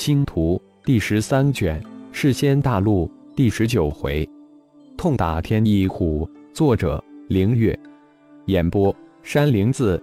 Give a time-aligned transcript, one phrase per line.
[0.00, 1.78] 星图第十三卷，
[2.10, 4.26] 世仙大陆第十九回，
[4.96, 6.26] 痛打天一虎。
[6.54, 7.78] 作者：凌月。
[8.46, 10.02] 演播：山灵子。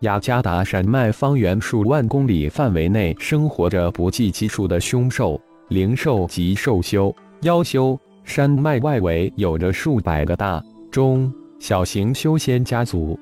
[0.00, 7.98] 雅加达山脉方圆数万公里范围内，生活着不计其数的凶兽、灵兽及兽修、妖修。
[8.24, 13.18] 山脉外围有着数百个大、中、小型修仙家族。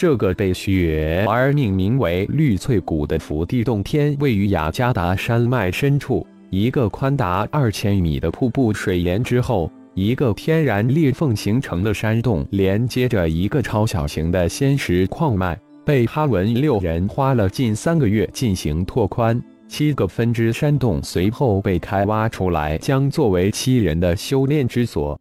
[0.00, 19.38] 这个被雪儿命名为绿翠谷的福地洞天，位于雅加达山脉深处一个宽达二千米的瀑布水帘之后，一个天然裂缝形成的山洞连接着一个超小型的仙石矿脉，被哈文六人花了近三个月进行拓宽。
[19.68, 25.20] 七个分支山洞随后被开挖出来，将作为七人的修炼之所。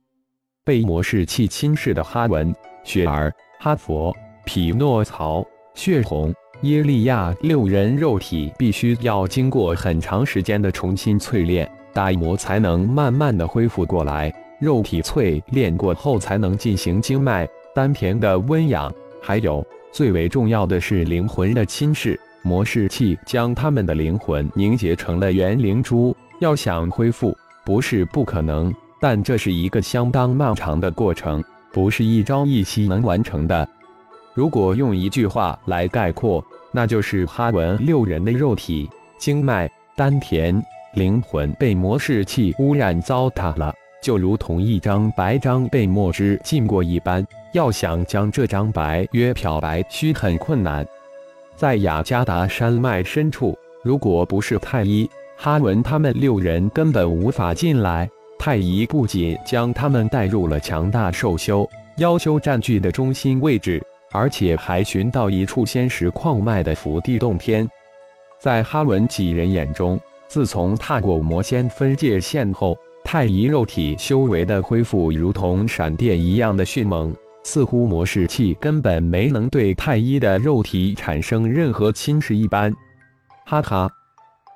[0.64, 4.16] 被魔士气侵蚀的哈文、雪儿、哈佛。
[4.52, 5.46] 匹诺曹、
[5.76, 10.98] 血红、耶利亚六人肉体必须要经过很长时间的重。
[10.98, 14.34] 新淬炼，大魔才能慢慢的恢复过来。
[14.60, 18.92] 肉体淬炼过后，才能进行经脉、丹田的温养。
[19.22, 26.18] 还有最为重要的是灵魂的侵蚀，魔士气将他们的灵魂凝结成了元灵珠。
[26.40, 33.70] 要想恢复，不是不可能，但这是一个相当漫长的过程，不是一朝一夕能完成的。
[34.40, 47.28] 如果用一句话来概括，那就是哈文六人的肉体、经脉、丹田、灵魂被魔士气污染糟蹋了，就如同一张白章被墨汁浸过一般。
[47.52, 50.88] 要想将这张白约漂白，需很困难。
[51.58, 58.10] 在雅加达山脉深处，如果不是太医哈文他们六人，根本无法进来。
[58.40, 63.84] 太医不仅将他们带入了强大兽修、妖修占据的中心位置。
[64.12, 67.70] 而且还寻到一处仙石矿脉的福地洞天，
[68.40, 82.74] 在哈文几人眼中，自从踏过魔仙分界线后，太乙肉体修为的恢复如同闪电一样的迅猛，似乎魔士气根本没能对太一的肉体产生任何侵蚀一般。
[83.46, 83.90] 哈哈，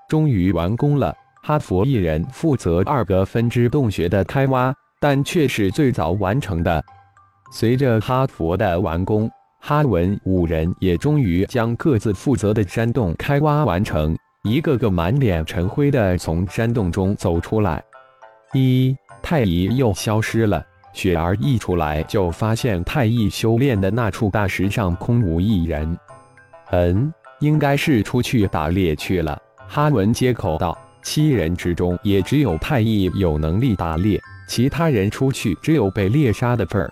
[0.10, 1.16] 终于完工了！
[1.44, 6.84] 哈佛一人负责二个分支洞穴的开挖，但却是最早完成的。
[7.52, 9.30] 随着哈佛的完工。
[9.66, 14.14] 哈文五人也终于将各自负责的山洞开挖完成，
[14.44, 17.82] 一个个满脸尘灰的从山洞中走出来。
[18.52, 25.98] 一太乙又消失了，雪儿一出来就发现太乙修炼的那处大石上空无一人。
[26.72, 29.42] 嗯，应该是出去打猎去了。
[29.66, 36.92] 哈文接口道：“七人之中也只有太乙有能力打猎，其他人出去只有被猎杀的份儿。”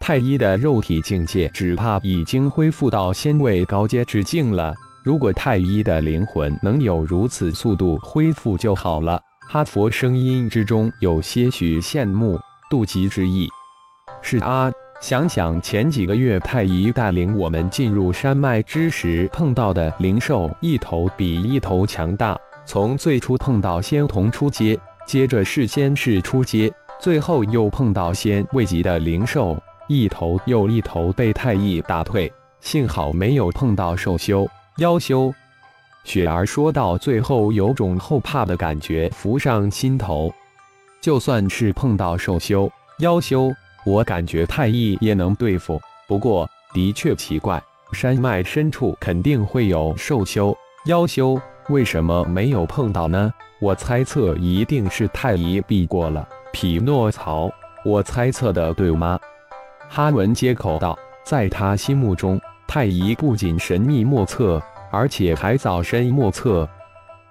[0.00, 4.74] 太一的肉体境界，只怕已经恢复到仙位高阶之境了。
[5.04, 9.20] 如果太一的灵魂能有如此速度恢复就好了。
[9.48, 12.40] 哈佛声音之中有些许羡慕、
[12.70, 13.46] 妒忌之意。
[14.22, 22.36] 是啊，想想前几个月太一带领我们进入山脉之时碰到的灵兽，一头比一头强大。
[22.64, 29.56] 从最初碰到仙童出阶，接着是仙士出阶，最后又碰到仙位级的灵兽。
[29.90, 35.34] 一头又一头被太乙打退，幸好没有碰到兽修、妖修。
[36.04, 40.32] 雪儿说到最后，有种后怕的感觉浮上心头。
[41.00, 42.70] 就算是碰到兽修、
[43.00, 43.52] 妖修，
[43.84, 45.80] 我感觉太乙也能对付。
[46.06, 47.60] 不过，的确奇怪，
[47.92, 51.36] 山脉深处肯定会有兽修、妖修，
[51.68, 53.34] 为什么没有碰到呢？
[53.60, 56.28] 我猜测一定是太乙避过了。
[56.52, 57.50] 匹诺曹，
[57.84, 59.18] 我猜测的对吗？
[59.92, 60.96] 哈文接口道
[61.26, 64.62] ：“在他心目中，太乙不仅神秘莫测，
[64.92, 66.66] 而且还早深莫测。”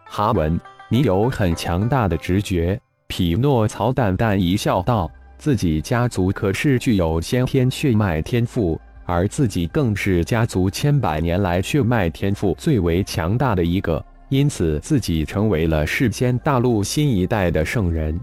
[0.04, 0.60] 哈文，
[0.90, 2.78] 你有很强大的直觉。”
[3.08, 5.10] 匹诺曹淡淡一笑，道
[5.40, 18.20] ：“自己家族可是具有先天血脉天赋，而自己更是家族千百年来血脉天赋最为强大的一个，因此自己成为了世间大陆新一代的圣人。”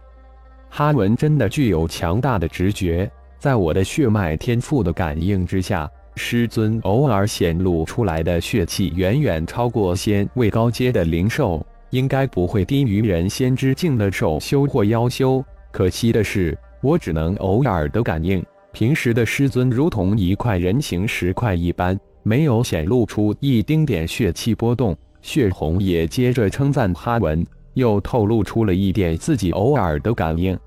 [0.69, 3.11] 哈文真的具有强大的直觉。
[3.47, 15.45] 在我的血脉天赋的感应之下，师尊偶尔显露出来的血气远远超过仙位高阶的灵兽，应该不会低于人仙之境的兽修或妖修。
[15.71, 24.93] 可惜的是，我只能偶尔的感应，平时的师尊如同一块人形石块一般，没有显露出一丁点血气波动。
[25.23, 30.59] 血红也接着称赞哈文，又透露出了一点自己偶尔的感应。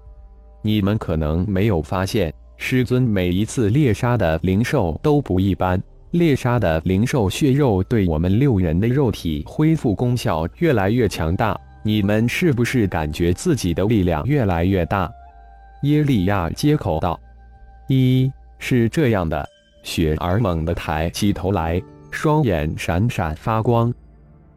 [0.62, 2.34] 你们可能没有发现。
[2.62, 11.60] 师尊每一次猎杀的灵兽都不一般，猎杀的灵兽血肉对我们六人的肉体恢复功效越来越强大。
[11.84, 15.10] 你们是不是感觉自己的力量越来越大？
[15.84, 17.18] 耶利亚接口道
[17.88, 18.30] ：“一
[18.60, 19.44] 是这样的。”
[19.82, 23.92] 雪儿猛地抬起头来，双眼闪闪发光。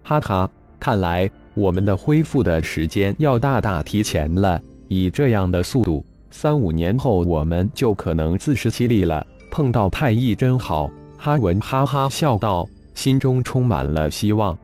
[0.02, 0.50] 哈哈，
[0.80, 4.60] 看来我们的恢复的时间要大大提前了。
[4.88, 9.24] 以这样的速度，三五年后我们就可能自食其力了。
[9.50, 10.90] 碰到太乙真好。
[11.18, 14.58] 哈文哈哈笑道，心中充满了希望。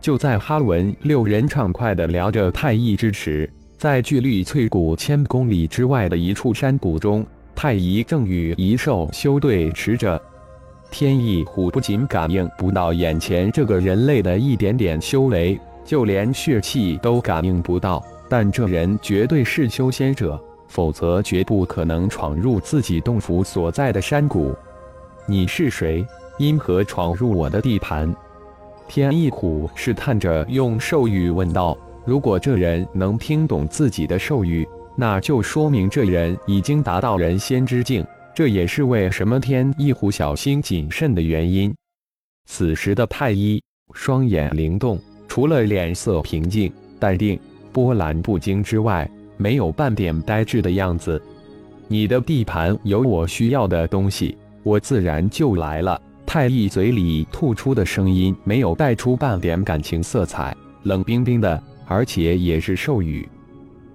[0.00, 7.26] 就在哈文六人畅快地聊着太乙之时，在距离翠谷千公里之外的一处山谷中，
[7.56, 10.20] 太乙正与一兽修对持着。
[10.90, 18.00] 天翼虎不仅感应不到眼前这个人类的一点点修为，就连血气都感应不到。
[18.28, 24.54] 但这人绝对是修仙者，否则绝不可能闯入自己洞府所在的山谷。
[25.26, 26.06] 你是谁？
[26.38, 28.14] 因何闯入我的地盘？
[28.86, 31.76] 天翼虎试探着用兽语问道
[32.06, 38.06] ：“如果这人能听懂自己的兽语，那就说明这人已经达到人仙之境。
[38.34, 41.74] 这也是为什么天翼虎小心谨慎的原因。”
[42.46, 43.62] 此时的太一
[43.92, 47.38] 双眼灵动，除了脸色平静、淡定、
[47.72, 51.20] 波澜不惊之外，没有半点呆滞的样子。
[51.86, 54.36] 你的地盘有我需要的东西。
[54.64, 55.98] 我自然就来了。
[56.26, 63.26] 太一嘴里吐出的声音没有带出半点感情色彩，冷冰冰的，而且也是兽语。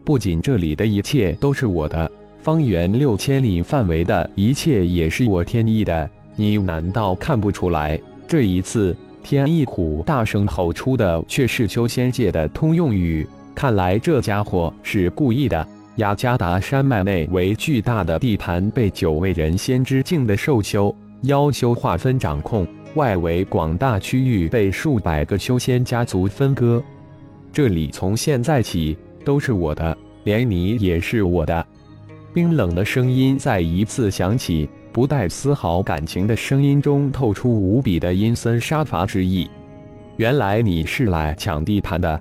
[0.03, 2.11] 不仅这里的一切都是我的，
[2.41, 6.09] 方圆六千里范围的一切也是我天意的。
[6.35, 7.99] 你难道看不出来？
[8.27, 13.27] 这一次，天意虎大声吼出的却是修仙界的通用语。
[13.55, 15.67] 看来这家伙是故意的。
[15.97, 26.83] 雅加达山脉内为巨大的地盘，被九位人仙之境的兽修妖修划分掌控，外围广大区域被数百个修仙家族分割。
[27.51, 31.63] 这里从现在起都是我的，连你也是我的。
[32.33, 39.47] 冰冷的声音再一次响起，不带丝毫感情的声音中透出无比的阴森杀伐之意。
[40.17, 42.19] 原来你是来抢地盘的，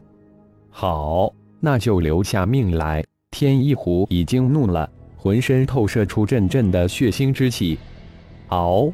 [0.75, 3.05] 好，那就留下命来。
[3.31, 7.79] 天一虎已经怒了，浑身透射出阵阵的血腥之气。
[8.49, 8.91] 嗷！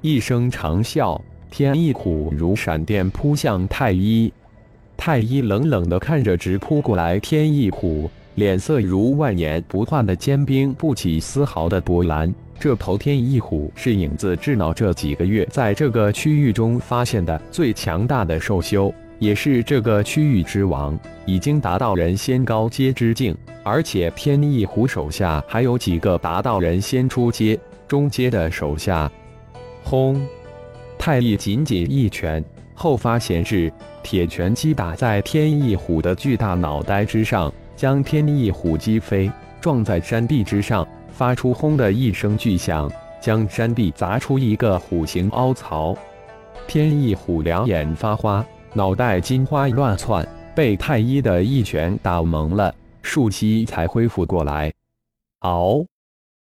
[0.00, 1.20] 一声长啸，
[1.50, 4.32] 天一虎如闪电扑向太一。
[4.96, 12.32] 太一冷冷地看着直扑过来天一虎，脸色如万年不化的坚冰，不起丝毫的波澜。
[12.58, 18.92] 这头天一虎是影子智脑这几个月在这个区域中发现的最强大的兽修。
[19.22, 23.32] 也是这个区域之王，已经达到人仙高阶之境，
[23.62, 29.08] 而且天翼虎手下还有几个达到人仙初阶、中阶的手下。
[29.84, 30.20] 轰！
[30.98, 33.72] 太翼紧紧一拳，后发显示，
[34.02, 39.30] 铁拳击打在天翼虎的巨大脑袋之上，将天翼虎击飞，
[39.60, 42.90] 撞在山壁之上，发出轰的一声巨响，
[43.20, 45.96] 将山壁砸出一个虎形凹槽。
[46.66, 48.44] 天翼虎两眼发花。
[48.74, 54.72] 脑袋金花乱窜，被太医的一拳打蒙了，数息才恢复过来。
[55.40, 55.84] 嗷！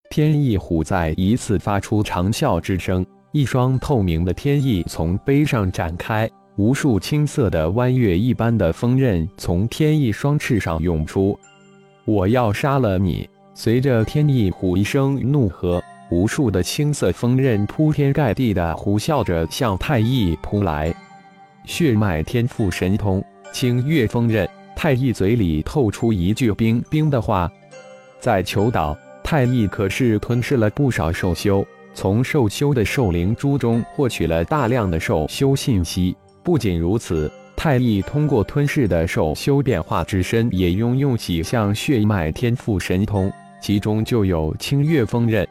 [0.09, 11.37] 天翼虎再一次发出长啸之声，一双透明的天翼从背上展开，无数青色的弯月一般的锋刃从天翼双翅上涌出。
[12.03, 13.29] 我要杀了你！
[13.53, 20.93] 随着天翼虎一声怒喝，无数的青色锋刃铺天盖地的呼啸着向太翼扑来。
[21.67, 23.21] 血脉天赋神通，
[23.51, 24.49] 清月锋刃。
[24.73, 27.51] 太一嘴里透出一句冰冰的话，
[28.21, 36.15] 在求岛，太一可是吞噬了不少兽修，从兽修的兽灵珠中获取了大量的兽修信息。
[36.41, 43.29] 不仅如此，太一通过吞噬的兽修变化之身，也拥有几项血脉天赋神通，
[43.61, 45.45] 其中就有清月锋刃。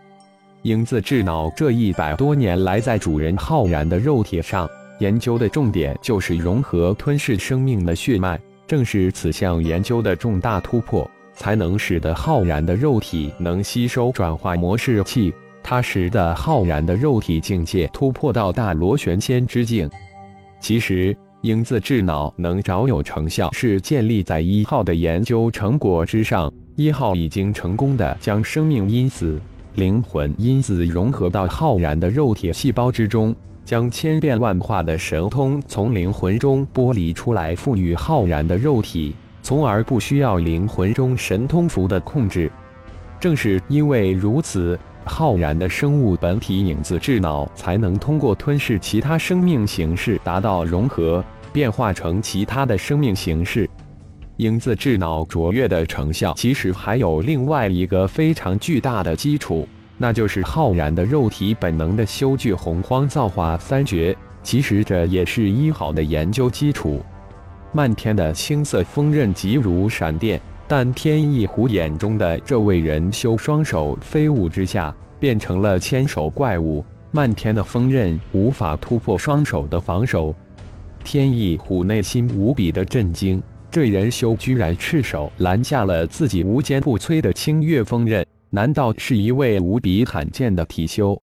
[0.63, 4.67] 影子智脑这一百多年来，在主人浩然的肉体上。
[4.99, 19.89] 研究的重点就是融合吞噬生命的血脉，正是此项研究的重大突破，才能使得浩然的肉体能吸收转化模式器，它使得浩然的肉体境界突破到大螺旋仙之境。
[20.61, 26.51] 其实，影子智脑能早有成效，是建立在一号的研究成果之上。
[26.75, 29.41] 一号已经成功的将生命因子、
[29.75, 33.35] 灵魂因子融合到浩然的肉体细胞之中。
[33.67, 42.49] 将千变万化的神通从灵魂中剥离出来，赋予浩然的肉体，从而不需要灵魂中神通符的控制。
[43.19, 53.69] 正是因为如此，浩然的生物本体影子智脑才能通过吞噬其他生命形式，达到融合，变化成其他的生命形式。
[54.37, 59.67] 影子智脑卓越的成效，其实还有另外一个非常巨大的基础，
[59.99, 64.17] 那就是浩然的肉体本能的修具洪荒造化三绝。
[64.43, 67.03] 其实这也是一好的研究基础。
[67.73, 76.85] 漫天的青色锋刃急如闪电，但天翼虎眼中的这位人修双手飞舞之下，变成了千手怪物。
[77.11, 80.35] 漫天的锋刃无法突破双手的防守，
[81.03, 83.43] 天翼虎内心无比的震惊。
[83.71, 91.21] 这人修居然赤手拦下了自己无坚不摧的清月锋刃，难道是一位无比罕见的体修？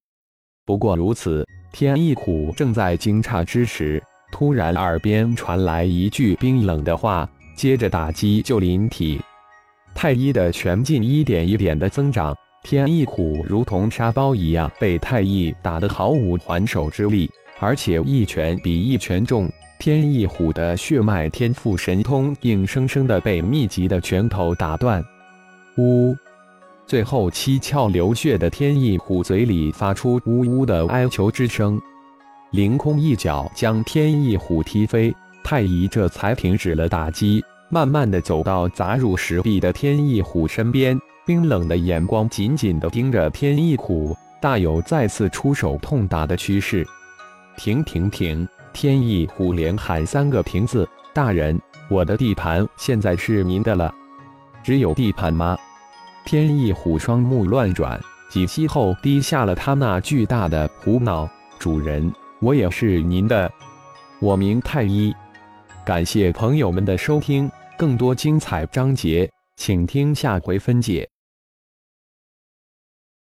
[0.66, 4.02] 不过如此，天翼虎正在惊诧之时，
[4.32, 9.22] 突然耳边传来一句冰冷的话，接着打击就临体。
[9.96, 19.50] 太一的拳劲一点一点的增长，天翼虎如同沙包一样被太一打得毫无还手之力，而且一拳比一拳重。
[19.80, 25.04] 天翼虎的血脉天赋神通，硬生生的被密集的拳头打断。
[25.78, 26.16] 呜！
[26.86, 31.80] 最后七窍流血的天翼虎嘴里发出呜呜的哀求之声。
[32.52, 46.86] 凌空一脚将天翼虎踢飞，太乙这才停止了打击，慢慢的走到砸入石壁的天翼虎身边，冰冷的眼光紧紧的盯着天翼虎，大有再次出手痛打的趋势。
[47.58, 48.48] 停停停！
[48.72, 51.60] 天翼虎连喊三个瓶子，大人，
[51.90, 53.94] 我的地盘现在是您的了。
[54.64, 55.58] 只有地盘吗？
[56.26, 58.00] 天翼虎双目乱转，
[58.30, 61.30] 几息后低下了他那巨大的虎脑。
[61.60, 63.52] 主人，我也是您的。
[64.20, 65.14] 我名太一。
[65.86, 71.08] 感谢朋友们的收听，更多精彩章节，请听下回分解。